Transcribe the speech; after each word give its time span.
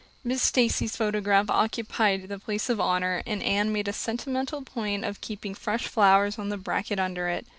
Miss 0.23 0.41
Stacy's 0.41 0.95
photograph 0.95 1.47
occupied 1.51 2.27
the 2.27 2.39
place 2.39 2.71
of 2.71 2.79
honor, 2.81 3.21
and 3.27 3.43
Anne 3.43 3.71
made 3.71 3.87
a 3.87 3.93
sentimental 3.93 4.63
point 4.63 5.05
of 5.05 5.21
keeping 5.21 5.53
fresh 5.53 5.85
flowers 5.87 6.39
on 6.39 6.49
the 6.49 6.57
bracket 6.57 6.97
under 6.97 7.29
it. 7.29 7.45